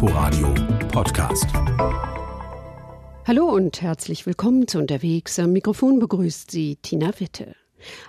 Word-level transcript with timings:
Inforadio 0.00 0.54
Podcast. 0.92 1.46
Hallo 3.26 3.46
und 3.46 3.82
herzlich 3.82 4.26
willkommen 4.26 4.68
zu 4.68 4.78
Unterwegs. 4.78 5.40
Am 5.40 5.50
Mikrofon 5.50 5.98
begrüßt 5.98 6.52
Sie 6.52 6.76
Tina 6.76 7.18
Witte. 7.18 7.56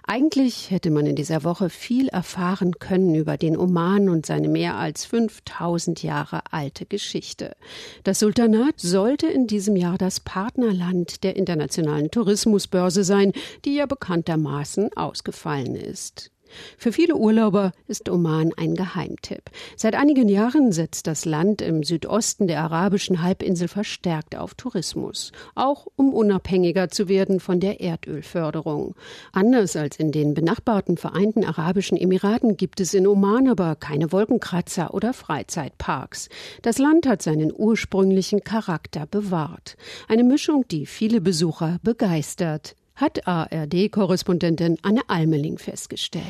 Eigentlich 0.03 0.69
hätte 0.69 0.91
man 0.91 1.07
in 1.07 1.15
dieser 1.15 1.43
Woche 1.43 1.71
viel 1.71 2.07
erfahren 2.09 2.73
können 2.77 3.15
über 3.15 3.37
den 3.37 3.57
Oman 3.57 4.07
und 4.07 4.27
seine 4.27 4.49
mehr 4.49 4.75
als 4.75 5.05
5000 5.05 6.03
Jahre 6.03 6.41
alte 6.51 6.85
Geschichte. 6.85 7.55
Das 8.03 8.19
Sultanat 8.19 8.75
sollte 8.79 9.25
in 9.25 9.47
diesem 9.47 9.75
Jahr 9.75 9.97
das 9.97 10.19
Partnerland 10.19 11.23
der 11.23 11.37
internationalen 11.37 12.11
Tourismusbörse 12.11 13.03
sein, 13.03 13.33
die 13.65 13.73
ja 13.73 13.87
bekanntermaßen 13.87 14.95
ausgefallen 14.95 15.73
ist. 15.73 16.29
Für 16.77 16.91
viele 16.91 17.15
Urlauber 17.15 17.71
ist 17.87 18.09
Oman 18.09 18.51
ein 18.57 18.75
Geheimtipp. 18.75 19.43
Seit 19.75 19.95
einigen 19.95 20.29
Jahren 20.29 20.71
setzt 20.71 21.07
das 21.07 21.25
Land 21.25 21.61
im 21.61 21.83
Südosten 21.83 22.47
der 22.47 22.61
arabischen 22.61 23.21
Halbinsel 23.21 23.67
verstärkt 23.67 24.35
auf 24.35 24.53
Tourismus, 24.53 25.31
auch 25.55 25.87
um 25.95 26.13
unabhängiger 26.13 26.89
zu 26.89 27.07
werden 27.07 27.39
von 27.39 27.59
der 27.59 27.81
Erdölförderung. 27.81 28.95
Anders 29.31 29.75
als 29.75 29.97
in 29.97 30.11
den 30.11 30.33
benachbarten 30.33 30.97
Vereinten 30.97 31.43
Arabischen 31.43 31.97
Emiraten 31.97 32.57
gibt 32.57 32.79
es 32.79 32.93
in 32.93 33.07
Oman 33.07 33.47
aber 33.47 33.75
keine 33.75 34.11
Wolkenkratzer 34.11 34.93
oder 34.93 35.13
Freizeitparks. 35.13 36.29
Das 36.61 36.77
Land 36.77 37.07
hat 37.07 37.21
seinen 37.21 37.53
ursprünglichen 37.55 38.43
Charakter 38.43 39.05
bewahrt. 39.05 39.77
Eine 40.07 40.23
Mischung, 40.23 40.65
die 40.69 40.85
viele 40.85 41.21
Besucher 41.21 41.79
begeistert 41.83 42.75
hat 42.99 43.27
ARD-Korrespondentin 43.27 44.77
Anne 44.81 45.01
Almeling 45.07 45.57
festgestellt. 45.57 46.25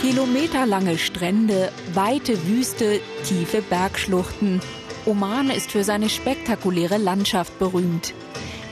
Kilometerlange 0.00 0.96
Strände, 0.98 1.72
weite 1.92 2.46
Wüste, 2.46 3.00
tiefe 3.24 3.62
Bergschluchten. 3.62 4.60
Oman 5.06 5.50
ist 5.50 5.72
für 5.72 5.84
seine 5.84 6.08
spektakuläre 6.08 6.98
Landschaft 6.98 7.58
berühmt. 7.58 8.14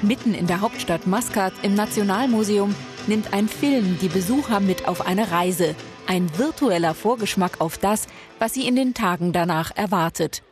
Mitten 0.03 0.35
in 0.35 0.47
der 0.47 0.61
Hauptstadt 0.61 1.07
Maskat 1.07 1.53
im 1.63 1.75
Nationalmuseum 1.75 2.75
nimmt 3.07 3.33
ein 3.33 3.49
Film 3.49 3.99
die 4.01 4.09
Besucher 4.09 4.61
mit 4.61 4.87
auf 4.87 5.07
eine 5.07 5.31
Reise. 5.33 5.75
Ein 6.07 6.31
virtueller 6.39 6.95
Vorgeschmack 6.95 7.61
auf 7.61 7.79
das, 7.79 8.07
was 8.39 8.55
sie 8.55 8.69
in 8.69 8.77
den 8.77 8.95
Tagen 8.95 9.33
danach 9.33 9.75
erwartet. 9.75 10.43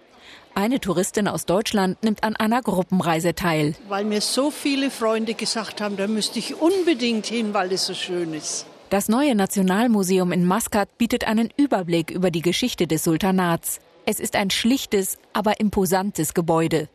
Eine 0.57 0.79
Touristin 0.79 1.27
aus 1.27 1.47
Deutschland 1.47 2.03
nimmt 2.05 2.23
an 2.23 2.37
einer 2.37 2.63
Gruppenreise 2.63 3.35
teil. 3.35 3.75
Weil 3.89 4.05
mir 4.05 4.21
so 4.21 4.53
viele 4.53 4.91
Freunde 4.91 5.35
gesagt 5.35 5.81
haben, 5.81 5.97
da 5.97 6.07
müsste 6.07 6.39
ich 6.39 6.61
unbedingt 6.61 7.27
hin, 7.27 7.53
weil 7.55 7.73
es 7.73 7.87
so 7.87 7.95
schön 7.95 8.33
ist. 8.33 8.67
Das 8.89 9.09
neue 9.09 9.35
Nationalmuseum 9.35 10.31
in 10.31 10.47
Maskat 10.47 10.97
bietet 10.97 11.27
einen 11.27 11.51
Überblick 11.57 12.13
über 12.13 12.31
die 12.31 12.43
Geschichte 12.43 12.87
des 12.87 13.03
Sultanats. 13.03 13.81
Es 14.07 14.21
ist 14.21 14.37
ein 14.37 14.51
schlichtes, 14.51 15.19
aber 15.33 15.59
imposantes 15.59 16.35
Gebäude. 16.35 16.89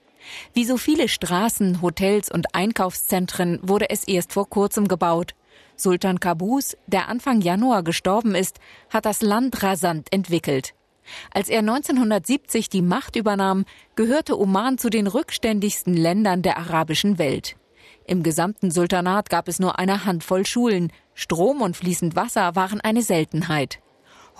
Wie 0.53 0.63
so 0.63 0.77
viele 0.77 1.09
Straßen, 1.09 1.81
Hotels 1.81 2.31
und 2.31 2.55
Einkaufszentren 2.55 3.59
wurde 3.61 3.89
es 3.89 4.05
erst 4.05 4.31
vor 4.31 4.49
kurzem 4.49 4.87
gebaut. 4.87 5.35
Sultan 5.75 6.21
Kabus, 6.21 6.77
der 6.87 7.09
Anfang 7.09 7.41
Januar 7.41 7.83
gestorben 7.83 8.35
ist, 8.35 8.59
hat 8.89 9.05
das 9.05 9.21
Land 9.21 9.63
rasant 9.63 10.07
entwickelt. 10.11 10.73
Als 11.31 11.49
er 11.49 11.59
1970 11.59 12.69
die 12.69 12.81
Macht 12.81 13.15
übernahm, 13.15 13.65
gehörte 13.95 14.39
Oman 14.39 14.77
zu 14.77 14.89
den 14.89 15.07
rückständigsten 15.07 15.93
Ländern 15.93 16.41
der 16.41 16.57
arabischen 16.57 17.17
Welt. 17.17 17.55
Im 18.05 18.23
gesamten 18.23 18.71
Sultanat 18.71 19.29
gab 19.29 19.47
es 19.47 19.59
nur 19.59 19.77
eine 19.77 20.05
Handvoll 20.05 20.45
Schulen, 20.45 20.91
Strom 21.13 21.61
und 21.61 21.77
fließend 21.77 22.15
Wasser 22.15 22.55
waren 22.55 22.81
eine 22.81 23.03
Seltenheit. 23.03 23.79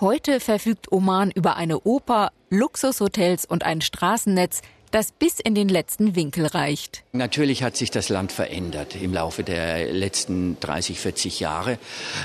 Heute 0.00 0.40
verfügt 0.40 0.90
Oman 0.90 1.30
über 1.30 1.56
eine 1.56 1.80
Oper, 1.80 2.32
Luxushotels 2.48 3.44
und 3.44 3.64
ein 3.64 3.80
Straßennetz, 3.80 4.62
das 4.90 5.12
bis 5.12 5.38
in 5.38 5.54
den 5.54 5.68
letzten 5.68 6.16
Winkel 6.16 6.46
reicht. 6.46 7.04
Natürlich 7.12 7.62
hat 7.62 7.76
sich 7.76 7.90
das 7.90 8.08
Land 8.08 8.32
verändert 8.32 8.96
im 9.00 9.12
Laufe 9.12 9.44
der 9.44 9.92
letzten 9.92 10.58
30, 10.60 10.98
40 10.98 11.40
Jahre, 11.40 11.78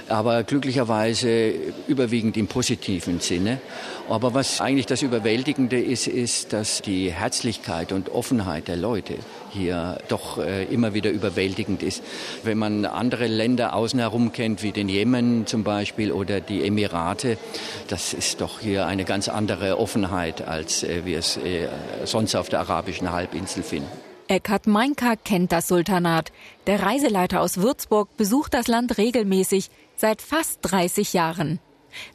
aber 0.10 0.44
glücklicherweise 0.44 1.54
überwiegend 1.88 2.38
im 2.38 2.48
positiven 2.48 3.20
Sinne. 3.20 3.60
Aber 4.08 4.36
was 4.36 4.62
eigentlich 4.62 4.86
das 4.86 5.02
Überwältigende 5.02 5.82
ist, 5.82 6.06
ist, 6.08 6.54
dass 6.54 6.84
die 6.84 7.12
Herzlichkeit 7.12 7.92
und 7.92 8.10
Offenheit 8.10 8.68
der 8.68 8.78
Leute 8.78 9.16
hier 9.50 9.98
doch 10.10 10.38
äh, 10.38 10.66
immer 10.66 10.94
wieder 10.94 11.10
überwältigend 11.10 11.82
ist. 11.82 12.04
Wenn 12.44 12.60
man 12.60 12.86
andere 12.86 13.26
Länder 13.26 13.74
außen 13.74 14.00
herum 14.00 14.32
kennt, 14.32 14.62
wie 14.62 14.72
den 14.72 14.90
Jemen 14.90 15.48
zum 15.48 15.64
Beispiel 15.64 16.12
oder 16.12 16.40
die 16.40 16.64
Emirate, 16.66 17.40
das 17.88 18.14
ist 18.14 18.42
doch 18.42 18.60
hier 18.60 18.86
eine 18.86 19.06
ganz 19.06 19.28
andere 19.28 19.80
Offenheit, 19.80 20.48
als 20.48 20.84
äh, 20.84 21.04
wir 21.06 21.18
es 21.18 21.38
äh, 21.38 21.68
sonst 22.04 22.36
auf 22.36 22.50
der 22.50 22.60
arabischen 22.60 23.12
Halbinsel 23.12 23.64
finden. 23.64 23.90
Eckhard 24.28 24.68
Meinka 24.68 25.16
kennt 25.16 25.52
das 25.52 25.68
Sultanat. 25.68 26.32
Der 26.68 26.84
Reiseleiter 26.84 27.42
aus 27.42 27.58
Würzburg 27.58 28.16
besucht 28.18 28.54
das 28.54 28.68
Land 28.68 29.00
regelmäßig 29.00 29.70
seit 29.96 30.22
fast 30.22 30.60
30 30.62 31.14
Jahren. 31.14 31.60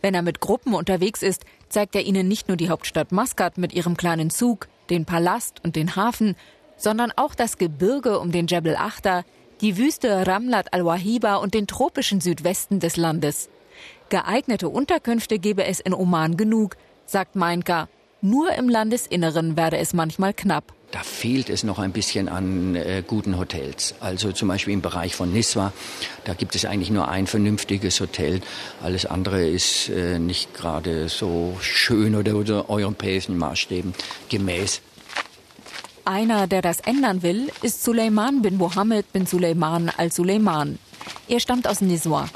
Wenn 0.02 0.14
er 0.14 0.22
mit 0.22 0.40
Gruppen 0.40 0.74
unterwegs 0.74 1.22
ist, 1.22 1.44
zeigt 1.70 1.94
er 1.94 2.02
ihnen 2.02 2.28
nicht 2.28 2.48
nur 2.48 2.58
die 2.58 2.68
Hauptstadt 2.68 3.12
Maskat 3.12 3.56
mit 3.56 3.72
ihrem 3.72 3.96
kleinen 3.96 4.28
Zug, 4.28 4.68
den 4.90 5.06
Palast 5.06 5.64
und 5.64 5.76
den 5.76 5.96
Hafen, 5.96 6.36
sondern 6.76 7.12
auch 7.16 7.34
das 7.34 7.56
Gebirge 7.56 8.18
um 8.18 8.32
den 8.32 8.46
Jebel 8.46 8.76
Akhtar, 8.76 9.24
die 9.60 9.78
Wüste 9.78 10.26
Ramlat 10.26 10.72
al-Wahiba 10.72 11.36
und 11.36 11.54
den 11.54 11.66
tropischen 11.66 12.20
Südwesten 12.20 12.80
des 12.80 12.96
Landes. 12.96 13.48
Geeignete 14.08 14.68
Unterkünfte 14.68 15.38
gebe 15.38 15.64
es 15.64 15.80
in 15.80 15.94
Oman 15.94 16.36
genug, 16.36 16.76
sagt 17.06 17.36
Meinka. 17.36 17.88
Nur 18.22 18.52
im 18.52 18.68
Landesinneren 18.68 19.56
werde 19.56 19.78
es 19.78 19.94
manchmal 19.94 20.34
knapp. 20.34 20.74
Da 20.92 21.04
fehlt 21.04 21.50
es 21.50 21.62
noch 21.62 21.78
ein 21.78 21.92
bisschen 21.92 22.28
an 22.28 22.74
äh, 22.74 23.04
guten 23.06 23.38
Hotels. 23.38 23.94
Also 24.00 24.32
zum 24.32 24.48
Beispiel 24.48 24.74
im 24.74 24.82
Bereich 24.82 25.14
von 25.14 25.32
Niswa, 25.32 25.72
da 26.24 26.34
gibt 26.34 26.56
es 26.56 26.64
eigentlich 26.64 26.90
nur 26.90 27.08
ein 27.08 27.28
vernünftiges 27.28 28.00
Hotel. 28.00 28.40
Alles 28.82 29.06
andere 29.06 29.46
ist 29.46 29.88
äh, 29.88 30.18
nicht 30.18 30.52
gerade 30.52 31.08
so 31.08 31.56
schön 31.60 32.16
oder, 32.16 32.34
oder 32.34 32.68
europäischen 32.68 33.38
Maßstäben 33.38 33.94
gemäß. 34.28 34.80
Einer, 36.04 36.48
der 36.48 36.60
das 36.60 36.80
ändern 36.80 37.22
will, 37.22 37.52
ist 37.62 37.84
Suleiman 37.84 38.42
bin 38.42 38.56
Mohammed 38.56 39.12
bin 39.12 39.26
Suleiman 39.26 39.92
al-Suleiman. 39.96 40.80
Er 41.28 41.38
stammt 41.38 41.68
aus 41.68 41.80
Niswa. 41.82 42.28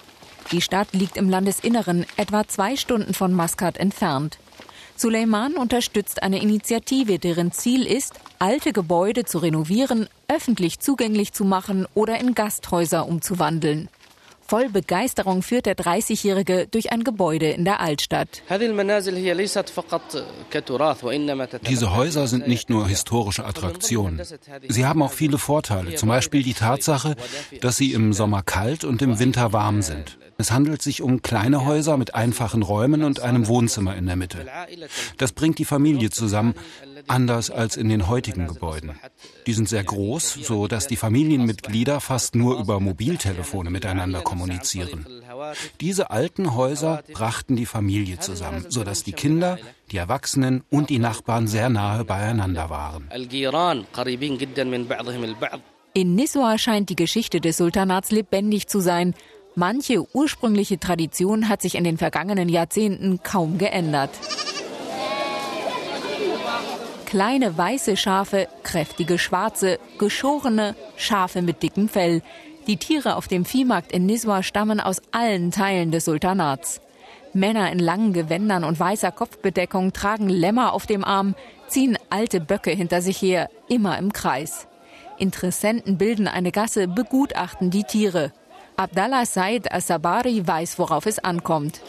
Die 0.53 0.61
Stadt 0.61 0.89
liegt 0.93 1.17
im 1.17 1.29
Landesinneren, 1.29 2.07
etwa 2.17 2.47
zwei 2.47 2.77
Stunden 2.77 3.15
von 3.15 3.33
Maskat 3.33 3.79
entfernt. 3.79 4.39
Suleiman 4.97 5.57
unterstützt 5.57 6.23
eine 6.23 6.41
Initiative, 6.41 7.19
deren 7.19 7.51
Ziel 7.51 7.85
ist, 7.85 8.15
alte 8.39 8.73
Gebäude 8.73 9.25
zu 9.25 9.39
renovieren, 9.39 10.09
öffentlich 10.29 10.79
zugänglich 10.79 11.33
zu 11.33 11.45
machen 11.45 11.87
oder 11.95 12.21
in 12.21 12.35
Gasthäuser 12.35 13.07
umzuwandeln. 13.07 13.89
Voll 14.47 14.69
Begeisterung 14.69 15.43
führt 15.43 15.67
der 15.67 15.77
30-Jährige 15.77 16.67
durch 16.71 16.93
ein 16.93 17.03
Gebäude 17.03 17.51
in 17.51 17.65
der 17.65 17.81
Altstadt. 17.81 18.43
Diese 21.69 21.95
Häuser 21.95 22.27
sind 22.27 22.49
nicht 22.49 22.71
nur 22.71 22.89
historische 22.89 23.45
Attraktionen. 23.45 24.23
Sie 24.69 24.87
haben 24.87 25.03
auch 25.03 25.13
viele 25.13 25.39
Vorteile, 25.39 25.95
zum 25.95 26.09
Beispiel 26.09 26.43
die 26.43 26.55
Tatsache, 26.55 27.17
dass 27.61 27.77
sie 27.77 27.93
im 27.93 28.13
Sommer 28.13 28.43
kalt 28.43 28.85
und 28.85 29.01
im 29.03 29.19
Winter 29.19 29.53
warm 29.53 29.83
sind. 29.83 30.19
Es 30.37 30.51
handelt 30.51 30.83
sich 30.83 31.01
um 31.01 31.23
kleine 31.23 31.65
Häuser 31.65 31.97
mit 31.97 32.15
einfachen 32.15 32.63
Räumen 32.63 33.05
und 33.05 33.21
einem 33.21 33.47
Wohnzimmer 33.47 33.97
in 33.97 34.07
der 34.07 34.17
Mitte. 34.17 34.47
Das 35.17 35.33
bringt 35.33 35.59
die 35.59 35.65
Familie 35.65 36.11
zusammen, 36.11 36.55
anders 37.09 37.51
als 37.51 37.77
in 37.77 37.89
den 37.89 38.09
heutigen 38.09 38.47
Gebäuden. 38.47 38.99
Die 39.47 39.53
sind 39.53 39.69
sehr 39.69 39.85
groß, 39.85 40.39
so 40.43 40.67
dass 40.69 40.87
die 40.87 40.97
Familienmitglieder 40.97 42.01
fast 42.01 42.35
nur 42.35 42.59
über 42.59 42.81
Mobiltelefone 42.81 43.71
miteinander 43.71 44.21
kommunizieren. 44.23 45.07
Diese 45.81 46.11
alten 46.11 46.55
Häuser 46.55 47.03
brachten 47.13 47.57
die 47.57 47.67
Familie 47.67 48.19
zusammen, 48.19 48.67
so 48.69 48.85
dass 48.85 49.03
die 49.03 49.13
Kinder, 49.13 49.59
die 49.91 49.97
Erwachsenen 49.97 50.63
und 50.71 50.91
die 50.91 50.99
Nachbarn 50.99 51.47
sehr 51.47 51.69
nahe 51.69 52.05
beieinander 52.05 52.71
waren. 52.71 53.11
In 55.97 56.15
Niswa 56.17 56.59
scheint 56.59 56.91
die 56.91 56.97
Geschichte 56.97 57.41
des 57.41 57.57
Sultanats 57.57 58.11
lebendig 58.11 58.67
zu 58.67 58.81
sein. 58.81 59.15
Manche 59.55 60.05
ursprüngliche 60.15 60.81
Tradition 60.81 61.49
hat 61.49 61.63
sich 61.63 61.77
in 61.77 61.85
den 61.85 61.99
vergangenen 61.99 62.49
Jahrzehnten 62.49 63.23
kaum 63.23 63.59
geändert. 63.59 64.11
Kleine 67.15 67.57
weiße 67.57 67.97
Schafe, 67.97 68.49
kräftige 68.65 69.21
schwarze, 69.21 69.79
geschorene 70.01 70.75
Schafe 70.97 71.43
mit 71.43 71.63
dickem 71.63 71.89
Fell. 71.89 72.23
Die 72.67 72.77
Tiere 72.77 73.15
auf 73.15 73.29
dem 73.29 73.45
Viehmarkt 73.45 73.93
in 73.93 74.05
Niswa 74.05 74.43
stammen 74.43 74.81
aus 74.81 75.01
allen 75.13 75.53
Teilen 75.53 75.93
des 75.93 76.07
Sultanats. 76.07 76.81
Männer 77.33 77.71
in 77.71 77.79
langen 77.79 78.15
Gewändern 78.15 78.65
und 78.65 78.81
weißer 78.81 79.13
Kopfbedeckung 79.13 79.93
tragen 79.93 80.29
Lämmer 80.29 80.73
auf 80.73 80.87
dem 80.87 81.05
Arm, 81.05 81.37
ziehen 81.69 81.97
alte 82.11 82.41
Böcke 82.41 82.73
hinter 82.73 83.01
sich 83.01 83.23
her, 83.23 83.49
immer 83.69 83.97
im 83.97 84.13
Kreis. 84.13 84.67
Interessenten 85.17 85.99
bilden 85.99 86.27
eine 86.27 86.51
Gasse, 86.51 86.89
begutachten 86.89 87.71
die 87.71 87.85
Tiere. 87.85 88.33
Abdallah 88.77 89.25
Said 89.25 89.71
Al-Sabari 89.71 90.45
weiß, 90.45 90.81
worauf 90.81 91.07
es 91.07 91.21
ankommt. 91.21 91.81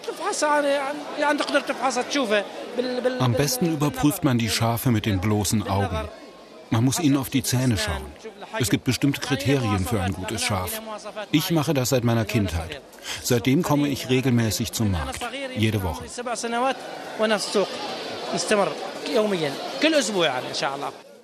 Am 3.19 3.33
besten 3.33 3.73
überprüft 3.73 4.23
man 4.23 4.37
die 4.37 4.49
Schafe 4.49 4.91
mit 4.91 5.05
den 5.05 5.21
bloßen 5.21 5.67
Augen. 5.67 6.07
Man 6.69 6.83
muss 6.83 6.99
ihnen 6.99 7.17
auf 7.17 7.29
die 7.29 7.43
Zähne 7.43 7.77
schauen. 7.77 8.05
Es 8.59 8.69
gibt 8.69 8.83
bestimmte 8.83 9.21
Kriterien 9.21 9.85
für 9.85 10.01
ein 10.01 10.13
gutes 10.13 10.41
Schaf. 10.43 10.81
Ich 11.31 11.51
mache 11.51 11.73
das 11.73 11.89
seit 11.89 12.03
meiner 12.03 12.25
Kindheit. 12.25 12.81
Seitdem 13.21 13.61
komme 13.61 13.87
ich 13.87 14.09
regelmäßig 14.09 14.71
zum 14.71 14.91
Markt. 14.91 15.19
Jede 15.55 15.83
Woche. 15.83 16.03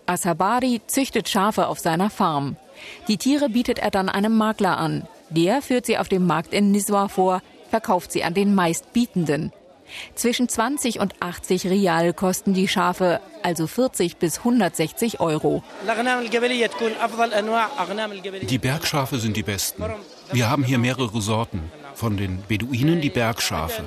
Asabari 0.06 0.82
züchtet 0.88 1.30
Schafe 1.30 1.68
auf 1.68 1.80
seiner 1.80 2.10
Farm. 2.10 2.56
Die 3.08 3.18
Tiere 3.18 3.50
bietet 3.50 3.80
er 3.80 3.92
dann 3.92 4.10
einem 4.10 4.36
Makler 4.36 4.78
an. 4.78 5.08
Der 5.30 5.62
führt 5.62 5.86
sie 5.86 5.98
auf 5.98 6.10
dem 6.10 6.26
Markt 6.28 6.54
in 6.54 6.72
Niswa 6.72 7.08
vor, 7.08 7.42
verkauft 7.70 8.12
sie 8.12 8.24
an 8.24 8.34
den 8.34 8.54
meistbietenden. 8.54 9.54
Zwischen 10.16 10.50
20 10.50 11.00
und 11.00 11.14
80 11.20 11.66
Rial 11.66 12.14
kosten 12.14 12.54
die 12.54 12.68
Schafe, 12.68 13.20
also 13.44 13.68
40 13.68 14.18
bis 14.18 14.40
160 14.40 15.20
Euro. 15.20 15.64
Die 18.42 18.58
Bergschafe 18.58 19.20
sind 19.20 19.38
die 19.38 19.44
besten. 19.44 19.84
Wir 20.32 20.50
haben 20.50 20.64
hier 20.64 20.78
mehrere 20.78 21.22
Sorten. 21.22 21.72
Von 21.94 22.18
den 22.18 22.42
Beduinen 22.48 23.02
die 23.02 23.10
Bergschafe, 23.10 23.84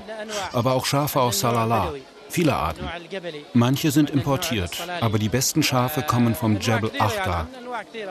aber 0.53 0.75
auch 0.75 0.85
Schafe 0.87 1.21
aus 1.21 1.41
Salala. 1.41 1.95
Viele 2.29 2.55
Arten. 2.55 2.89
Manche 3.53 3.91
sind 3.91 4.11
importiert, 4.11 4.77
aber 5.01 5.19
die 5.19 5.29
besten 5.29 5.63
Schafe 5.63 6.03
kommen 6.03 6.35
vom 6.35 6.59
Jebel 6.61 6.91
Achda. 6.99 7.47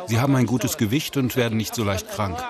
Sie 0.08 0.20
haben 0.20 0.36
ein 0.36 0.46
gutes 0.46 0.78
Gewicht 0.78 1.18
und 1.18 1.36
werden 1.36 1.58
nicht 1.58 1.76
so 1.76 1.84
leicht 1.84 2.10
krank. 2.10 2.42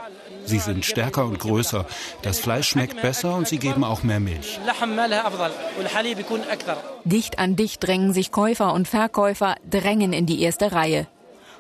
Sie 0.46 0.60
sind 0.60 0.86
stärker 0.86 1.26
und 1.26 1.40
größer. 1.40 1.86
Das 2.22 2.40
Fleisch 2.40 2.70
schmeckt 2.70 3.02
besser 3.02 3.36
und 3.36 3.48
sie 3.48 3.58
geben 3.58 3.84
auch 3.84 4.04
mehr 4.04 4.20
Milch. 4.20 4.60
Dicht 7.04 7.40
an 7.40 7.56
dicht 7.56 7.84
drängen 7.84 8.14
sich 8.14 8.32
Käufer 8.32 8.74
und 8.74 8.88
Verkäufer, 8.88 9.56
drängen 9.70 10.14
in 10.14 10.26
die 10.26 10.42
erste 10.42 10.72
Reihe. 10.72 11.08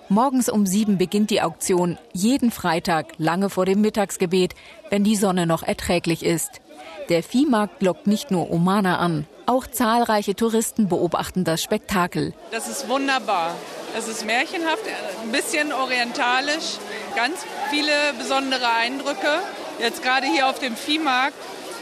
Morgens 0.09 0.49
um 0.49 0.65
sieben 0.65 0.97
beginnt 0.97 1.29
die 1.29 1.41
Auktion, 1.41 1.97
jeden 2.11 2.51
Freitag, 2.51 3.13
lange 3.17 3.49
vor 3.49 3.65
dem 3.65 3.81
Mittagsgebet, 3.81 4.53
wenn 4.89 5.03
die 5.03 5.15
Sonne 5.15 5.47
noch 5.47 5.63
erträglich 5.63 6.23
ist. 6.23 6.61
Der 7.09 7.23
Viehmarkt 7.23 7.81
lockt 7.81 8.05
nicht 8.05 8.29
nur 8.29 8.51
Omaner 8.51 8.99
an, 8.99 9.25
auch 9.45 9.67
zahlreiche 9.67 10.35
Touristen 10.35 10.87
beobachten 10.87 11.43
das 11.43 11.61
Spektakel. 11.61 12.33
Das 12.51 12.69
ist 12.69 12.87
wunderbar. 12.87 13.55
Es 13.97 14.07
ist 14.07 14.25
märchenhaft, 14.25 14.83
ein 15.21 15.31
bisschen 15.31 15.73
orientalisch, 15.73 16.77
ganz 17.15 17.39
viele 17.69 17.93
besondere 18.17 18.69
Eindrücke. 18.69 19.39
Jetzt 19.79 20.03
gerade 20.03 20.27
hier 20.27 20.47
auf 20.47 20.59
dem 20.59 20.75
Viehmarkt, 20.75 21.35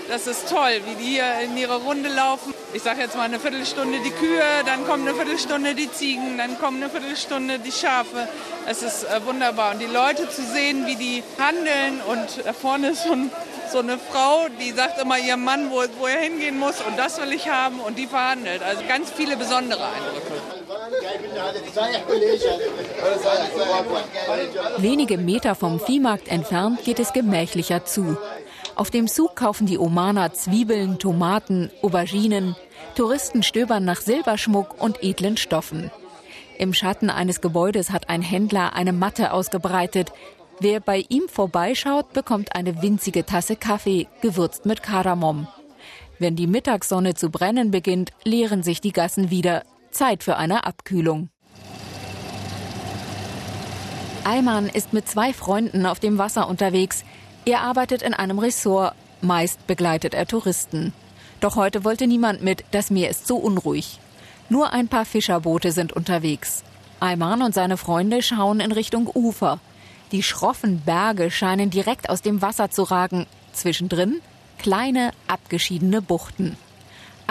das 0.09 0.27
ist 0.27 0.49
toll, 0.49 0.81
wie 0.85 0.95
die 0.95 1.11
hier 1.11 1.39
in 1.43 1.55
ihre 1.55 1.77
Runde 1.77 2.09
laufen. 2.09 2.53
Ich 2.73 2.83
sage 2.83 3.01
jetzt 3.01 3.15
mal 3.15 3.23
eine 3.23 3.39
Viertelstunde 3.39 3.99
die 3.99 4.11
Kühe, 4.11 4.43
dann 4.65 4.85
kommen 4.85 5.07
eine 5.07 5.15
Viertelstunde 5.15 5.75
die 5.75 5.91
Ziegen, 5.91 6.37
dann 6.37 6.59
kommen 6.59 6.81
eine 6.81 6.89
Viertelstunde 6.89 7.59
die 7.59 7.71
Schafe. 7.71 8.27
Es 8.67 8.83
ist 8.83 9.03
äh, 9.05 9.25
wunderbar. 9.25 9.71
Und 9.73 9.79
die 9.79 9.85
Leute 9.85 10.29
zu 10.29 10.43
sehen, 10.43 10.85
wie 10.85 10.95
die 10.95 11.23
handeln 11.37 12.01
und 12.07 12.45
da 12.45 12.53
vorne 12.53 12.89
ist 12.89 13.05
ein, 13.05 13.31
so 13.71 13.79
eine 13.79 13.97
Frau, 13.97 14.47
die 14.59 14.71
sagt 14.71 14.99
immer 15.01 15.17
ihrem 15.17 15.43
Mann, 15.43 15.71
wo, 15.71 15.83
wo 15.99 16.07
er 16.07 16.19
hingehen 16.19 16.59
muss 16.59 16.81
und 16.81 16.97
das 16.97 17.21
will 17.21 17.31
ich 17.31 17.49
haben 17.49 17.79
und 17.79 17.97
die 17.97 18.07
verhandelt. 18.07 18.63
Also 18.63 18.83
ganz 18.87 19.11
viele 19.11 19.37
besondere 19.37 19.85
Eindrücke. 19.85 20.60
Wenige 24.77 25.17
Meter 25.17 25.55
vom 25.55 25.79
Viehmarkt 25.79 26.27
entfernt 26.27 26.83
geht 26.83 26.99
es 26.99 27.13
gemächlicher 27.13 27.85
zu. 27.85 28.17
Auf 28.75 28.89
dem 28.89 29.07
Zug 29.07 29.35
kaufen 29.35 29.67
die 29.67 29.77
Omaner 29.77 30.33
Zwiebeln, 30.33 30.99
Tomaten, 30.99 31.71
Auberginen. 31.81 32.55
Touristen 32.95 33.43
stöbern 33.43 33.85
nach 33.85 34.01
Silberschmuck 34.01 34.81
und 34.81 35.03
edlen 35.03 35.37
Stoffen. 35.37 35.91
Im 36.57 36.73
Schatten 36.73 37.09
eines 37.09 37.41
Gebäudes 37.41 37.91
hat 37.91 38.09
ein 38.09 38.21
Händler 38.21 38.73
eine 38.73 38.93
Matte 38.93 39.33
ausgebreitet. 39.33 40.11
Wer 40.59 40.79
bei 40.79 41.05
ihm 41.09 41.27
vorbeischaut, 41.27 42.13
bekommt 42.13 42.55
eine 42.55 42.81
winzige 42.81 43.25
Tasse 43.25 43.55
Kaffee, 43.55 44.07
gewürzt 44.21 44.65
mit 44.65 44.83
Kardamom. 44.83 45.47
Wenn 46.19 46.35
die 46.35 46.47
Mittagssonne 46.47 47.15
zu 47.15 47.29
brennen 47.29 47.71
beginnt, 47.71 48.11
leeren 48.23 48.61
sich 48.61 48.79
die 48.79 48.91
Gassen 48.91 49.31
wieder. 49.31 49.63
Zeit 49.91 50.23
für 50.23 50.37
eine 50.37 50.65
Abkühlung. 50.65 51.29
Ayman 54.23 54.67
ist 54.67 54.93
mit 54.93 55.07
zwei 55.07 55.33
Freunden 55.33 55.85
auf 55.85 55.99
dem 55.99 56.17
Wasser 56.17 56.47
unterwegs. 56.47 57.03
Er 57.45 57.61
arbeitet 57.61 58.01
in 58.01 58.13
einem 58.13 58.39
Ressort. 58.39 58.93
Meist 59.21 59.65
begleitet 59.67 60.13
er 60.13 60.25
Touristen. 60.25 60.93
Doch 61.39 61.55
heute 61.55 61.83
wollte 61.83 62.07
niemand 62.07 62.41
mit, 62.43 62.63
das 62.71 62.91
Meer 62.91 63.09
ist 63.09 63.27
so 63.27 63.37
unruhig. 63.37 63.99
Nur 64.49 64.73
ein 64.73 64.87
paar 64.87 65.05
Fischerboote 65.05 65.71
sind 65.71 65.93
unterwegs. 65.93 66.63
Ayman 66.99 67.41
und 67.41 67.53
seine 67.53 67.77
Freunde 67.77 68.21
schauen 68.21 68.59
in 68.59 68.71
Richtung 68.71 69.09
Ufer. 69.13 69.59
Die 70.11 70.23
schroffen 70.23 70.81
Berge 70.81 71.31
scheinen 71.31 71.69
direkt 71.69 72.09
aus 72.09 72.21
dem 72.21 72.41
Wasser 72.41 72.69
zu 72.69 72.83
ragen. 72.83 73.25
Zwischendrin 73.53 74.21
kleine, 74.59 75.11
abgeschiedene 75.27 76.01
Buchten. 76.01 76.57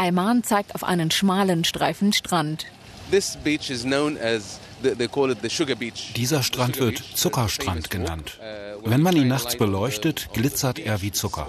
Ayman 0.01 0.43
zeigt 0.43 0.75
auf 0.75 0.83
einen 0.83 1.11
schmalen 1.11 1.63
Streifen 1.63 2.15
Strand. 2.15 2.65
Dieser 6.17 6.43
Strand 6.43 6.81
wird 6.81 7.03
Zuckerstrand 7.15 7.91
genannt. 7.91 8.41
Wenn 8.83 9.03
man 9.03 9.15
ihn 9.15 9.29
nachts 9.29 9.57
beleuchtet, 9.57 10.31
glitzert 10.33 10.79
er 10.79 11.03
wie 11.03 11.13
Zucker. 11.13 11.47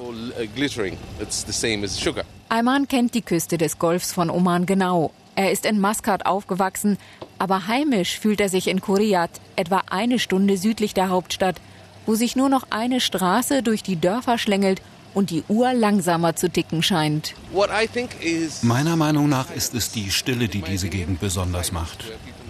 Ayman 2.50 2.88
kennt 2.90 3.14
die 3.14 3.22
Küste 3.22 3.58
des 3.58 3.80
Golfs 3.80 4.12
von 4.12 4.30
Oman 4.30 4.66
genau. 4.66 5.14
Er 5.36 5.54
ist 5.54 5.66
in 5.66 5.80
Maskat 5.80 6.26
aufgewachsen, 6.26 6.98
aber 7.40 7.68
heimisch 7.68 8.20
fühlt 8.20 8.42
er 8.42 8.50
sich 8.50 8.68
in 8.68 8.82
Kuriat, 8.82 9.32
etwa 9.56 9.84
eine 9.90 10.20
Stunde 10.20 10.58
südlich 10.58 10.94
der 10.94 11.08
Hauptstadt, 11.08 11.62
wo 12.06 12.16
sich 12.16 12.36
nur 12.36 12.50
noch 12.50 12.68
eine 12.70 13.00
Straße 13.00 13.64
durch 13.64 13.82
die 13.82 13.96
Dörfer 13.96 14.38
schlängelt 14.38 14.82
und 15.14 15.30
die 15.30 15.44
Uhr 15.48 15.74
langsamer 15.74 16.36
zu 16.36 16.50
ticken 16.50 16.84
scheint. 16.84 17.34
Meiner 18.62 18.96
Meinung 18.96 19.30
nach 19.30 19.52
ist 19.52 19.76
es 19.76 19.92
die 19.92 20.12
Stille, 20.12 20.48
die 20.48 20.62
diese 20.62 20.90
Gegend 20.90 21.20
besonders 21.20 21.72
macht. 21.72 22.06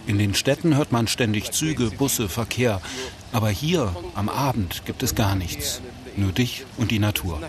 In 0.07 0.17
den 0.17 0.33
Städten 0.33 0.75
hört 0.75 0.91
man 0.91 1.07
ständig 1.07 1.51
Züge, 1.51 1.91
Busse, 1.91 2.27
Verkehr. 2.27 2.81
Aber 3.31 3.49
hier 3.49 3.95
am 4.15 4.29
Abend 4.29 4.83
gibt 4.85 5.03
es 5.03 5.15
gar 5.15 5.35
nichts. 5.35 5.81
Nur 6.17 6.31
dich 6.31 6.65
und 6.77 6.91
die 6.91 6.99
Natur. 6.99 7.39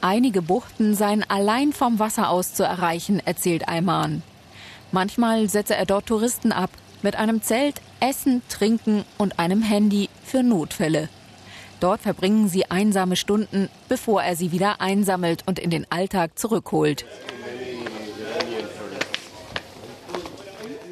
Einige 0.00 0.42
Buchten 0.42 0.94
seien 0.94 1.24
allein 1.28 1.72
vom 1.72 1.98
Wasser 1.98 2.30
aus 2.30 2.54
zu 2.54 2.62
erreichen, 2.62 3.20
erzählt 3.24 3.68
Ayman. 3.68 4.22
Manchmal 4.92 5.48
setze 5.48 5.74
er 5.74 5.86
dort 5.86 6.06
Touristen 6.06 6.52
ab 6.52 6.70
mit 7.02 7.16
einem 7.16 7.42
Zelt, 7.42 7.80
Essen, 8.00 8.42
Trinken 8.48 9.04
und 9.18 9.38
einem 9.38 9.62
Handy 9.62 10.08
für 10.24 10.42
Notfälle. 10.42 11.08
Dort 11.80 12.00
verbringen 12.00 12.48
sie 12.48 12.70
einsame 12.70 13.16
Stunden, 13.16 13.68
bevor 13.88 14.22
er 14.22 14.36
sie 14.36 14.52
wieder 14.52 14.80
einsammelt 14.80 15.44
und 15.46 15.58
in 15.58 15.70
den 15.70 15.90
Alltag 15.90 16.38
zurückholt. 16.38 17.04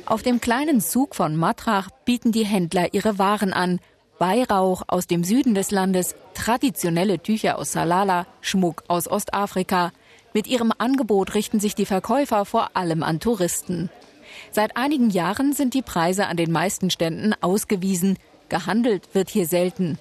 Auf 0.06 0.22
dem 0.22 0.40
kleinen 0.40 0.80
Zug 0.80 1.16
von 1.16 1.34
Matrach 1.34 1.90
bieten 2.04 2.30
die 2.30 2.46
Händler 2.46 2.94
ihre 2.94 3.18
Waren 3.18 3.52
an. 3.52 3.80
Weihrauch 4.20 4.82
aus 4.86 5.08
dem 5.08 5.24
Süden 5.24 5.54
des 5.54 5.72
Landes, 5.72 6.14
traditionelle 6.34 7.18
Tücher 7.18 7.58
aus 7.58 7.72
Salala, 7.72 8.26
Schmuck 8.40 8.84
aus 8.86 9.08
Ostafrika. 9.08 9.90
Mit 10.32 10.46
ihrem 10.46 10.72
Angebot 10.78 11.34
richten 11.34 11.58
sich 11.58 11.74
die 11.74 11.86
Verkäufer 11.86 12.44
vor 12.44 12.76
allem 12.76 13.02
an 13.02 13.18
Touristen. 13.18 13.90
Seit 14.52 14.76
einigen 14.76 15.10
Jahren 15.10 15.52
sind 15.52 15.74
die 15.74 15.82
Preise 15.82 16.28
an 16.28 16.36
den 16.36 16.52
meisten 16.52 16.90
Ständen 16.90 17.34
ausgewiesen. 17.40 18.16
Gehandelt 18.48 19.12
wird 19.12 19.28
hier 19.28 19.46
selten. 19.46 19.98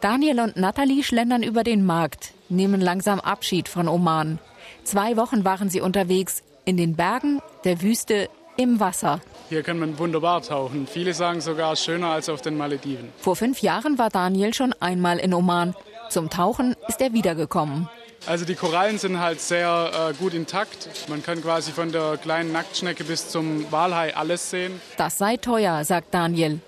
Daniel 0.00 0.40
und 0.40 0.56
Natalie 0.56 1.02
schlendern 1.02 1.42
über 1.42 1.64
den 1.64 1.84
Markt, 1.84 2.32
nehmen 2.48 2.80
langsam 2.80 3.20
Abschied 3.20 3.68
von 3.68 3.88
Oman. 3.88 4.38
Zwei 4.84 5.16
Wochen 5.16 5.44
waren 5.44 5.70
sie 5.70 5.80
unterwegs, 5.80 6.42
in 6.64 6.76
den 6.76 6.96
Bergen, 6.96 7.40
der 7.64 7.82
Wüste, 7.82 8.28
im 8.56 8.80
Wasser. 8.80 9.20
Hier 9.48 9.62
kann 9.62 9.78
man 9.78 9.98
wunderbar 9.98 10.42
tauchen. 10.42 10.86
Viele 10.86 11.12
sagen 11.14 11.40
sogar 11.40 11.76
schöner 11.76 12.08
als 12.08 12.28
auf 12.28 12.40
den 12.40 12.56
Malediven. 12.56 13.08
Vor 13.18 13.36
fünf 13.36 13.60
Jahren 13.62 13.98
war 13.98 14.10
Daniel 14.10 14.54
schon 14.54 14.72
einmal 14.80 15.18
in 15.18 15.34
Oman. 15.34 15.74
Zum 16.08 16.30
Tauchen 16.30 16.76
ist 16.88 17.00
er 17.00 17.12
wiedergekommen. 17.12 17.88
Also 18.26 18.46
die 18.46 18.54
Korallen 18.54 18.98
sind 18.98 19.20
halt 19.20 19.40
sehr 19.40 19.90
äh, 20.10 20.14
gut 20.14 20.32
intakt. 20.32 20.88
Man 21.08 21.22
kann 21.22 21.42
quasi 21.42 21.72
von 21.72 21.92
der 21.92 22.16
kleinen 22.16 22.52
Nacktschnecke 22.52 23.04
bis 23.04 23.28
zum 23.28 23.70
Walhai 23.70 24.16
alles 24.16 24.50
sehen. 24.50 24.80
Das 24.96 25.18
sei 25.18 25.36
teuer, 25.36 25.84
sagt 25.84 26.14
Daniel. 26.14 26.60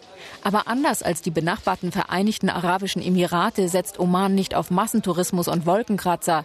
Aber 0.42 0.68
anders 0.68 1.02
als 1.02 1.22
die 1.22 1.30
benachbarten 1.30 1.92
Vereinigten 1.92 2.50
Arabischen 2.50 3.02
Emirate 3.02 3.68
setzt 3.68 3.98
Oman 3.98 4.34
nicht 4.34 4.54
auf 4.54 4.70
Massentourismus 4.70 5.48
und 5.48 5.66
Wolkenkratzer. 5.66 6.44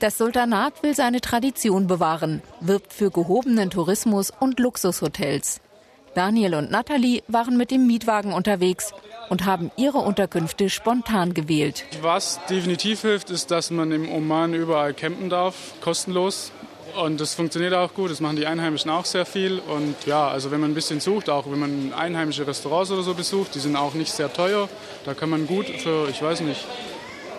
Das 0.00 0.16
Sultanat 0.16 0.82
will 0.82 0.94
seine 0.94 1.20
Tradition 1.20 1.86
bewahren, 1.86 2.42
wirbt 2.60 2.92
für 2.92 3.10
gehobenen 3.10 3.70
Tourismus 3.70 4.32
und 4.38 4.60
Luxushotels. 4.60 5.60
Daniel 6.14 6.54
und 6.54 6.70
Natalie 6.70 7.22
waren 7.28 7.56
mit 7.56 7.70
dem 7.70 7.86
Mietwagen 7.86 8.32
unterwegs. 8.32 8.92
und 9.28 9.44
haben 9.44 9.70
ihre 9.76 9.98
Unterkünfte 9.98 10.70
spontan 10.70 11.34
gewählt. 11.34 11.84
Was 12.00 12.40
definitiv 12.48 13.02
hilft, 13.02 13.30
ist, 13.30 13.50
dass 13.50 13.70
man 13.70 13.92
im 13.92 14.10
Oman 14.10 14.54
überall 14.54 14.94
campen 14.94 15.28
darf, 15.28 15.74
kostenlos. 15.80 16.52
Und 16.96 17.20
das 17.20 17.34
funktioniert 17.34 17.74
auch 17.74 17.94
gut, 17.94 18.10
das 18.10 18.20
machen 18.20 18.36
die 18.36 18.46
Einheimischen 18.46 18.90
auch 18.90 19.04
sehr 19.04 19.24
viel. 19.24 19.60
Und 19.60 19.94
ja, 20.06 20.28
also 20.28 20.50
wenn 20.50 20.60
man 20.60 20.70
ein 20.70 20.74
bisschen 20.74 21.00
sucht, 21.00 21.30
auch 21.30 21.50
wenn 21.50 21.58
man 21.58 21.92
einheimische 21.92 22.46
Restaurants 22.46 22.90
oder 22.90 23.02
so 23.02 23.14
besucht, 23.14 23.54
die 23.54 23.60
sind 23.60 23.76
auch 23.76 23.94
nicht 23.94 24.12
sehr 24.12 24.32
teuer. 24.32 24.68
Da 25.04 25.14
kann 25.14 25.30
man 25.30 25.46
gut 25.46 25.66
für, 25.66 26.08
ich 26.08 26.20
weiß 26.22 26.40
nicht, 26.40 26.64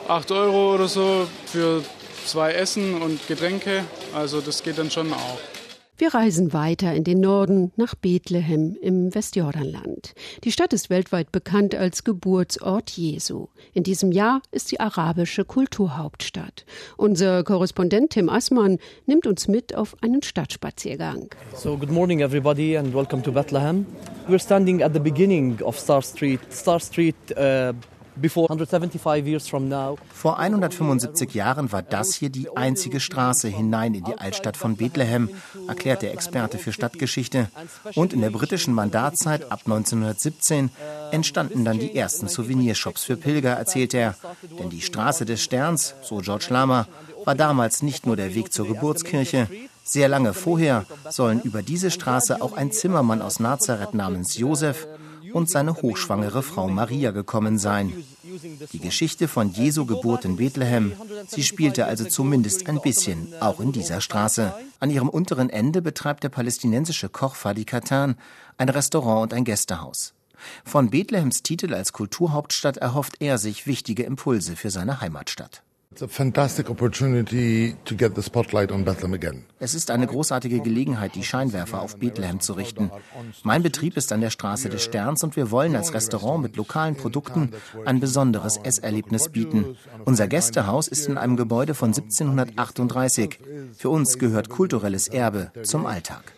8 0.07 0.31
Euro 0.31 0.75
oder 0.75 0.87
so 0.87 1.27
für 1.45 1.83
zwei 2.25 2.53
Essen 2.53 3.01
und 3.01 3.27
Getränke. 3.27 3.83
Also 4.13 4.41
das 4.41 4.63
geht 4.63 4.77
dann 4.77 4.91
schon 4.91 5.11
auch. 5.13 5.58
Wir 5.99 6.13
reisen 6.13 6.53
weiter 6.53 6.93
in 6.93 7.03
den 7.03 7.19
Norden 7.19 7.73
nach 7.75 7.93
Bethlehem 7.93 8.77
im 8.81 9.13
Westjordanland. 9.13 10.13
Die 10.45 10.53
Stadt 10.53 10.71
ist 10.71 10.89
weltweit 10.89 11.33
bekannt 11.33 11.75
als 11.75 12.05
Geburtsort 12.05 12.91
Jesu. 12.91 13.47
In 13.73 13.83
diesem 13.83 14.13
Jahr 14.13 14.41
ist 14.49 14.69
sie 14.69 14.79
arabische 14.79 15.43
Kulturhauptstadt. 15.43 16.65
Unser 16.95 17.43
Korrespondent 17.43 18.11
Tim 18.11 18.29
Assmann 18.29 18.77
nimmt 19.07 19.27
uns 19.27 19.49
mit 19.49 19.75
auf 19.75 19.97
einen 19.99 20.23
Stadtspaziergang. 20.23 21.35
So 21.53 21.75
good 21.75 21.91
morning 21.91 22.21
everybody 22.21 22.77
and 22.77 22.93
welcome 22.93 23.21
to 23.21 23.33
Bethlehem. 23.33 23.85
We're 24.29 24.39
standing 24.39 24.81
at 24.81 24.93
the 24.93 25.01
beginning 25.01 25.61
of 25.61 25.77
Star 25.77 26.01
Street. 26.01 26.39
Star 26.49 26.79
Street 26.79 27.17
uh 27.35 27.73
vor 30.13 30.39
175 30.39 31.33
Jahren 31.33 31.71
war 31.71 31.81
das 31.81 32.13
hier 32.13 32.29
die 32.29 32.55
einzige 32.55 32.99
Straße 32.99 33.47
hinein 33.47 33.93
in 33.93 34.03
die 34.03 34.17
Altstadt 34.17 34.57
von 34.57 34.75
Bethlehem, 34.75 35.29
erklärt 35.67 36.01
der 36.01 36.13
Experte 36.13 36.57
für 36.57 36.73
Stadtgeschichte. 36.73 37.47
Und 37.95 38.11
in 38.11 38.21
der 38.21 38.31
britischen 38.31 38.73
Mandatzeit 38.73 39.51
ab 39.51 39.61
1917 39.65 40.69
entstanden 41.11 41.63
dann 41.63 41.79
die 41.79 41.95
ersten 41.95 42.27
Souvenirshops 42.27 43.03
für 43.03 43.15
Pilger, 43.15 43.53
erzählt 43.53 43.93
er. 43.93 44.15
Denn 44.59 44.69
die 44.69 44.81
Straße 44.81 45.25
des 45.25 45.41
Sterns, 45.41 45.95
so 46.01 46.17
George 46.17 46.47
Lama, 46.49 46.87
war 47.23 47.35
damals 47.35 47.83
nicht 47.83 48.05
nur 48.05 48.15
der 48.15 48.35
Weg 48.35 48.51
zur 48.51 48.67
Geburtskirche. 48.67 49.47
Sehr 49.83 50.07
lange 50.07 50.33
vorher 50.33 50.85
sollen 51.09 51.41
über 51.41 51.61
diese 51.61 51.89
Straße 51.89 52.41
auch 52.41 52.53
ein 52.53 52.71
Zimmermann 52.71 53.21
aus 53.21 53.39
Nazareth 53.39 53.93
namens 53.93 54.37
Josef 54.37 54.87
und 55.33 55.49
seine 55.49 55.75
hochschwangere 55.75 56.43
Frau 56.43 56.67
Maria 56.67 57.11
gekommen 57.11 57.57
sein. 57.57 57.93
Die 58.73 58.79
Geschichte 58.79 59.27
von 59.27 59.51
Jesu 59.51 59.85
Geburt 59.85 60.25
in 60.25 60.37
Bethlehem, 60.37 60.93
sie 61.27 61.43
spielte 61.43 61.85
also 61.85 62.05
zumindest 62.05 62.67
ein 62.67 62.81
bisschen 62.81 63.33
auch 63.39 63.59
in 63.59 63.71
dieser 63.71 64.01
Straße. 64.01 64.53
An 64.79 64.89
ihrem 64.89 65.09
unteren 65.09 65.49
Ende 65.49 65.81
betreibt 65.81 66.23
der 66.23 66.29
palästinensische 66.29 67.09
Koch 67.09 67.35
Fadi 67.35 67.65
Katan 67.65 68.15
ein 68.57 68.69
Restaurant 68.69 69.23
und 69.23 69.33
ein 69.33 69.45
Gästehaus. 69.45 70.13
Von 70.63 70.89
Bethlehems 70.89 71.43
Titel 71.43 71.73
als 71.73 71.93
Kulturhauptstadt 71.93 72.77
erhofft 72.77 73.17
er 73.19 73.37
sich 73.37 73.67
wichtige 73.67 74.03
Impulse 74.03 74.55
für 74.55 74.69
seine 74.69 75.01
Heimatstadt. 75.01 75.63
Es 79.59 79.73
ist 79.75 79.91
eine 79.91 80.07
großartige 80.07 80.59
Gelegenheit, 80.61 81.15
die 81.15 81.23
Scheinwerfer 81.23 81.81
auf 81.81 81.97
Bethlehem 81.97 82.39
zu 82.39 82.53
richten. 82.53 82.91
Mein 83.43 83.63
Betrieb 83.63 83.97
ist 83.97 84.13
an 84.13 84.21
der 84.21 84.29
Straße 84.29 84.69
des 84.69 84.83
Sterns 84.83 85.23
und 85.23 85.35
wir 85.35 85.51
wollen 85.51 85.75
als 85.75 85.93
Restaurant 85.93 86.41
mit 86.41 86.55
lokalen 86.55 86.95
Produkten 86.95 87.51
ein 87.85 87.99
besonderes 87.99 88.57
Esserlebnis 88.57 89.29
bieten. 89.29 89.75
Unser 90.05 90.27
Gästehaus 90.27 90.87
ist 90.87 91.07
in 91.07 91.17
einem 91.17 91.35
Gebäude 91.35 91.73
von 91.73 91.89
1738. 91.89 93.39
Für 93.77 93.89
uns 93.89 94.17
gehört 94.17 94.49
kulturelles 94.49 95.07
Erbe 95.09 95.51
zum 95.63 95.85
Alltag. 95.85 96.31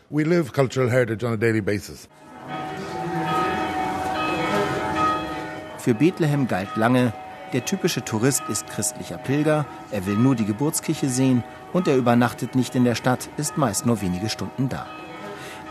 Für 5.77 5.93
Bethlehem 5.95 6.47
galt 6.47 6.75
lange, 6.75 7.13
der 7.53 7.65
typische 7.65 8.03
Tourist 8.03 8.43
ist 8.49 8.67
christlicher 8.67 9.17
Pilger, 9.17 9.65
er 9.91 10.05
will 10.05 10.15
nur 10.15 10.35
die 10.35 10.45
Geburtskirche 10.45 11.09
sehen 11.09 11.43
und 11.73 11.87
er 11.87 11.97
übernachtet 11.97 12.55
nicht 12.55 12.75
in 12.75 12.83
der 12.83 12.95
Stadt, 12.95 13.29
ist 13.37 13.57
meist 13.57 13.85
nur 13.85 14.01
wenige 14.01 14.29
Stunden 14.29 14.69
da. 14.69 14.87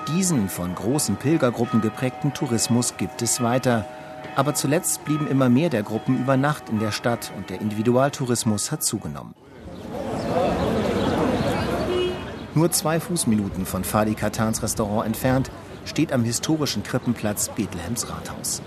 Diesen 0.08 0.48
von 0.48 0.74
großen 0.74 1.16
Pilgergruppen 1.16 1.80
geprägten 1.80 2.32
Tourismus 2.32 2.96
gibt 2.96 3.22
es 3.22 3.42
weiter. 3.42 3.86
Aber 4.36 4.54
zuletzt 4.54 5.04
blieben 5.04 5.26
immer 5.26 5.48
mehr 5.48 5.70
der 5.70 5.82
Gruppen 5.82 6.18
über 6.18 6.36
Nacht 6.36 6.68
in 6.68 6.78
der 6.78 6.92
Stadt 6.92 7.32
und 7.36 7.50
der 7.50 7.60
Individualtourismus 7.60 8.72
hat 8.72 8.82
zugenommen. 8.82 9.34
Nur 12.54 12.70
zwei 12.72 12.98
Fußminuten 12.98 13.66
von 13.66 13.84
Fadi 13.84 14.14
Katans 14.14 14.62
Restaurant 14.62 15.06
entfernt 15.06 15.50
steht 15.84 16.12
am 16.12 16.24
historischen 16.24 16.82
Krippenplatz 16.82 17.48
Bethlehems 17.50 18.08
Rathaus. 18.08 18.62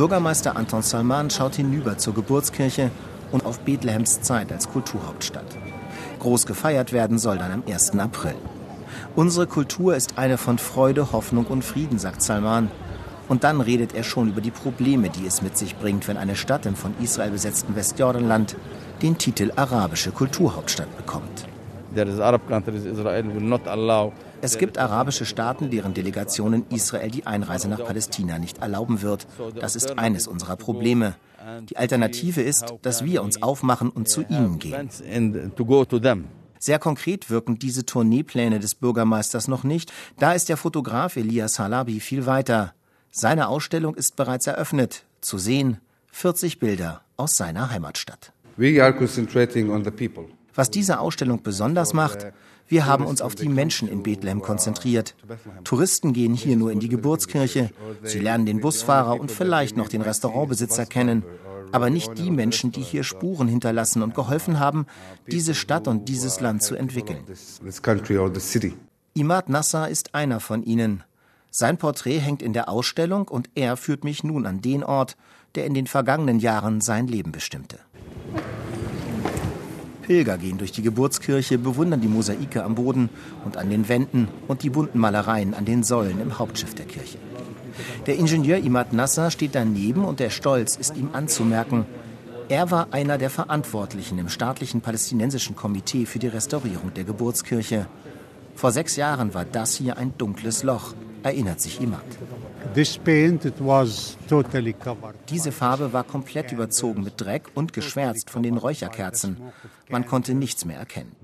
Bürgermeister 0.00 0.56
Anton 0.56 0.80
Salman 0.80 1.28
schaut 1.28 1.56
hinüber 1.56 1.98
zur 1.98 2.14
Geburtskirche 2.14 2.90
und 3.32 3.44
auf 3.44 3.60
Bethlehems 3.60 4.22
Zeit 4.22 4.50
als 4.50 4.70
Kulturhauptstadt. 4.70 5.44
Groß 6.20 6.46
gefeiert 6.46 6.94
werden 6.94 7.18
soll 7.18 7.36
dann 7.36 7.52
am 7.52 7.62
1. 7.70 7.98
April. 7.98 8.34
Unsere 9.14 9.46
Kultur 9.46 9.94
ist 9.94 10.16
eine 10.16 10.38
von 10.38 10.56
Freude, 10.56 11.12
Hoffnung 11.12 11.44
und 11.44 11.66
Frieden, 11.66 11.98
sagt 11.98 12.22
Salman. 12.22 12.70
Und 13.28 13.44
dann 13.44 13.60
redet 13.60 13.94
er 13.94 14.02
schon 14.02 14.30
über 14.30 14.40
die 14.40 14.50
Probleme, 14.50 15.10
die 15.10 15.26
es 15.26 15.42
mit 15.42 15.58
sich 15.58 15.76
bringt, 15.76 16.08
wenn 16.08 16.16
eine 16.16 16.34
Stadt 16.34 16.64
im 16.64 16.76
von 16.76 16.94
Israel 17.02 17.32
besetzten 17.32 17.76
Westjordanland 17.76 18.56
den 19.02 19.18
Titel 19.18 19.52
arabische 19.54 20.12
Kulturhauptstadt 20.12 20.96
bekommt. 20.96 21.46
There 21.94 22.08
is 22.08 22.20
Arab 22.20 22.48
countries 22.48 22.86
Israel 22.86 23.34
will 23.34 23.42
not 23.42 23.68
allow 23.68 24.14
es 24.42 24.58
gibt 24.58 24.78
arabische 24.78 25.26
Staaten, 25.26 25.70
deren 25.70 25.94
Delegationen 25.94 26.64
Israel 26.70 27.10
die 27.10 27.26
Einreise 27.26 27.68
nach 27.68 27.84
Palästina 27.84 28.38
nicht 28.38 28.58
erlauben 28.58 29.02
wird. 29.02 29.26
Das 29.58 29.76
ist 29.76 29.98
eines 29.98 30.26
unserer 30.26 30.56
Probleme. 30.56 31.14
Die 31.68 31.76
Alternative 31.76 32.42
ist, 32.42 32.74
dass 32.82 33.04
wir 33.04 33.22
uns 33.22 33.42
aufmachen 33.42 33.90
und 33.90 34.08
zu 34.08 34.22
ihnen 34.22 34.58
gehen. 34.58 34.90
Sehr 36.58 36.78
konkret 36.78 37.30
wirken 37.30 37.58
diese 37.58 37.86
Tourneepläne 37.86 38.60
des 38.60 38.74
Bürgermeisters 38.74 39.48
noch 39.48 39.64
nicht. 39.64 39.92
Da 40.18 40.34
ist 40.34 40.50
der 40.50 40.58
Fotograf 40.58 41.16
Elias 41.16 41.58
Halabi 41.58 42.00
viel 42.00 42.26
weiter. 42.26 42.74
Seine 43.10 43.48
Ausstellung 43.48 43.94
ist 43.94 44.16
bereits 44.16 44.46
eröffnet. 44.46 45.04
Zu 45.22 45.38
sehen 45.38 45.78
40 46.12 46.58
Bilder 46.58 47.00
aus 47.16 47.36
seiner 47.36 47.70
Heimatstadt. 47.70 48.32
Was 50.54 50.70
diese 50.70 51.00
Ausstellung 51.00 51.42
besonders 51.42 51.94
macht, 51.94 52.26
wir 52.70 52.86
haben 52.86 53.04
uns 53.04 53.20
auf 53.20 53.34
die 53.34 53.48
Menschen 53.48 53.88
in 53.88 54.02
Bethlehem 54.04 54.42
konzentriert. 54.42 55.16
Touristen 55.64 56.12
gehen 56.12 56.34
hier 56.34 56.56
nur 56.56 56.70
in 56.70 56.78
die 56.78 56.88
Geburtskirche, 56.88 57.70
sie 58.04 58.20
lernen 58.20 58.46
den 58.46 58.60
Busfahrer 58.60 59.20
und 59.20 59.30
vielleicht 59.30 59.76
noch 59.76 59.88
den 59.88 60.02
Restaurantbesitzer 60.02 60.86
kennen, 60.86 61.24
aber 61.72 61.90
nicht 61.90 62.16
die 62.16 62.30
Menschen, 62.30 62.70
die 62.70 62.82
hier 62.82 63.02
Spuren 63.02 63.48
hinterlassen 63.48 64.02
und 64.02 64.14
geholfen 64.14 64.60
haben, 64.60 64.86
diese 65.30 65.54
Stadt 65.54 65.88
und 65.88 66.08
dieses 66.08 66.40
Land 66.40 66.62
zu 66.62 66.76
entwickeln. 66.76 67.24
Imad 69.14 69.48
Nasser 69.48 69.88
ist 69.88 70.14
einer 70.14 70.38
von 70.38 70.62
ihnen. 70.62 71.02
Sein 71.50 71.76
Porträt 71.76 72.20
hängt 72.20 72.42
in 72.42 72.52
der 72.52 72.68
Ausstellung 72.68 73.26
und 73.26 73.50
er 73.56 73.76
führt 73.76 74.04
mich 74.04 74.22
nun 74.22 74.46
an 74.46 74.60
den 74.60 74.84
Ort, 74.84 75.16
der 75.56 75.66
in 75.66 75.74
den 75.74 75.88
vergangenen 75.88 76.38
Jahren 76.38 76.80
sein 76.80 77.08
Leben 77.08 77.32
bestimmte. 77.32 77.80
Pilger 80.02 80.38
gehen 80.38 80.58
durch 80.58 80.72
die 80.72 80.82
Geburtskirche, 80.82 81.58
bewundern 81.58 82.00
die 82.00 82.08
Mosaike 82.08 82.64
am 82.64 82.74
Boden 82.74 83.10
und 83.44 83.56
an 83.56 83.70
den 83.70 83.88
Wänden 83.88 84.28
und 84.48 84.62
die 84.62 84.70
bunten 84.70 84.98
Malereien 84.98 85.54
an 85.54 85.64
den 85.64 85.82
Säulen 85.82 86.20
im 86.20 86.38
Hauptschiff 86.38 86.74
der 86.74 86.86
Kirche. 86.86 87.18
Der 88.06 88.16
Ingenieur 88.16 88.58
Imad 88.58 88.92
Nasser 88.92 89.30
steht 89.30 89.54
daneben 89.54 90.04
und 90.04 90.20
der 90.20 90.30
Stolz 90.30 90.76
ist 90.76 90.96
ihm 90.96 91.10
anzumerken. 91.12 91.86
Er 92.48 92.70
war 92.70 92.88
einer 92.90 93.16
der 93.16 93.30
Verantwortlichen 93.30 94.18
im 94.18 94.28
staatlichen 94.28 94.80
palästinensischen 94.80 95.54
Komitee 95.54 96.06
für 96.06 96.18
die 96.18 96.28
Restaurierung 96.28 96.92
der 96.94 97.04
Geburtskirche. 97.04 97.86
Vor 98.56 98.72
sechs 98.72 98.96
Jahren 98.96 99.34
war 99.34 99.44
das 99.44 99.76
hier 99.76 99.96
ein 99.96 100.12
dunkles 100.18 100.62
Loch, 100.64 100.94
erinnert 101.22 101.60
sich 101.60 101.80
Imad. 101.80 102.04
Diese 105.28 105.52
Farbe 105.52 105.92
war 105.92 106.04
komplett 106.04 106.52
überzogen 106.52 107.02
mit 107.02 107.20
Dreck 107.20 107.48
und 107.54 107.72
geschwärzt 107.72 108.30
von 108.30 108.42
den 108.42 108.56
Räucherkerzen. 108.56 109.36
Man 109.88 110.06
konnte 110.06 110.34
nichts 110.34 110.64
mehr 110.64 110.78
erkennen. 110.78 111.16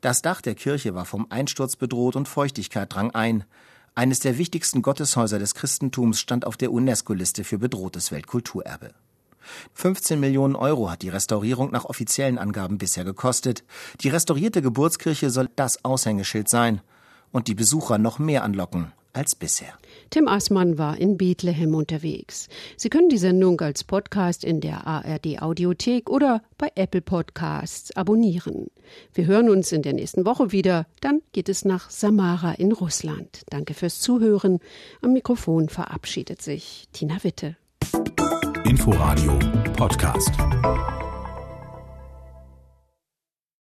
Das 0.00 0.22
Dach 0.22 0.40
der 0.40 0.54
Kirche 0.54 0.94
war 0.94 1.04
vom 1.04 1.26
Einsturz 1.30 1.76
bedroht 1.76 2.16
und 2.16 2.28
Feuchtigkeit 2.28 2.92
drang 2.92 3.12
ein. 3.12 3.44
Eines 3.94 4.20
der 4.20 4.38
wichtigsten 4.38 4.80
Gotteshäuser 4.80 5.38
des 5.38 5.54
Christentums 5.54 6.18
stand 6.18 6.46
auf 6.46 6.56
der 6.56 6.72
UNESCO-Liste 6.72 7.44
für 7.44 7.58
bedrohtes 7.58 8.10
Weltkulturerbe. 8.10 8.94
15 9.74 10.18
Millionen 10.18 10.56
Euro 10.56 10.90
hat 10.90 11.02
die 11.02 11.08
Restaurierung 11.08 11.70
nach 11.70 11.84
offiziellen 11.84 12.38
Angaben 12.38 12.78
bisher 12.78 13.04
gekostet. 13.04 13.64
Die 14.00 14.08
restaurierte 14.08 14.62
Geburtskirche 14.62 15.30
soll 15.30 15.48
das 15.56 15.84
Aushängeschild 15.84 16.48
sein 16.48 16.80
und 17.32 17.48
die 17.48 17.54
Besucher 17.54 17.98
noch 17.98 18.18
mehr 18.18 18.44
anlocken 18.44 18.92
als 19.12 19.34
bisher. 19.34 19.74
Tim 20.10 20.28
Aßmann 20.28 20.78
war 20.78 20.98
in 20.98 21.16
Bethlehem 21.16 21.74
unterwegs. 21.74 22.48
Sie 22.76 22.88
können 22.88 23.08
die 23.08 23.18
Sendung 23.18 23.60
als 23.60 23.84
Podcast 23.84 24.44
in 24.44 24.60
der 24.60 24.86
ARD 24.86 25.40
Audiothek 25.40 26.10
oder 26.10 26.42
bei 26.58 26.70
Apple 26.74 27.02
Podcasts 27.02 27.94
abonnieren. 27.96 28.68
Wir 29.14 29.26
hören 29.26 29.50
uns 29.50 29.72
in 29.72 29.82
der 29.82 29.92
nächsten 29.92 30.24
Woche 30.24 30.52
wieder. 30.52 30.86
Dann 31.00 31.20
geht 31.32 31.48
es 31.48 31.64
nach 31.64 31.90
Samara 31.90 32.52
in 32.52 32.72
Russland. 32.72 33.42
Danke 33.50 33.74
fürs 33.74 34.00
Zuhören. 34.00 34.60
Am 35.00 35.12
Mikrofon 35.12 35.68
verabschiedet 35.68 36.42
sich 36.42 36.88
Tina 36.92 37.22
Witte. 37.22 37.56
Inforadio 38.72 39.36
Podcast. 39.76 40.81